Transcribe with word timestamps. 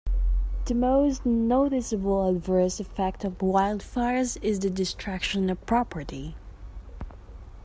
The 0.65 0.73
most 0.73 1.27
noticeable 1.27 2.27
adverse 2.27 2.79
effect 2.79 3.23
of 3.23 3.37
wildfires 3.37 4.35
is 4.43 4.59
the 4.59 4.71
destruction 4.71 5.47
of 5.51 5.63
property. 5.67 6.33